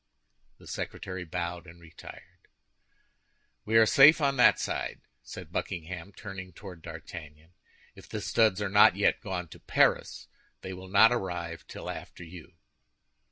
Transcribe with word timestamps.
The 0.57 0.65
secretary 0.65 1.25
bowed 1.25 1.67
and 1.67 1.79
retired. 1.79 2.47
"We 3.65 3.77
are 3.77 3.85
safe 3.85 4.19
on 4.19 4.35
that 4.37 4.57
side," 4.59 5.01
said 5.21 5.51
Buckingham, 5.51 6.11
turning 6.11 6.53
toward 6.53 6.81
D'Artagnan. 6.81 7.53
"If 7.93 8.09
the 8.09 8.19
studs 8.19 8.63
are 8.63 8.67
not 8.69 8.95
yet 8.95 9.21
gone 9.21 9.47
to 9.49 9.59
Paris, 9.59 10.27
they 10.61 10.73
will 10.73 10.89
not 10.89 11.11
arrive 11.11 11.67
till 11.67 11.87
after 11.87 12.23
you." 12.23 12.55